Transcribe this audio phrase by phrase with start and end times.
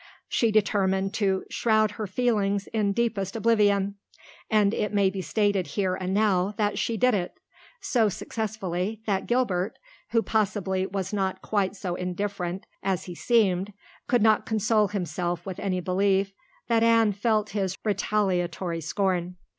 [0.29, 3.97] She determined to "shroud her feelings in deepest oblivion,"
[4.49, 7.35] and it may be stated here and now that she did it,
[7.81, 9.77] so successfully that Gilbert,
[10.09, 13.73] who possibly was not quite so indifferent as he seemed,
[14.07, 16.33] could not console himself with any belief
[16.67, 19.35] that Anne felt his retaliatory scorn.